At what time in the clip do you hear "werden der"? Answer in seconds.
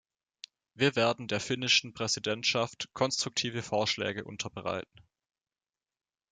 0.95-1.39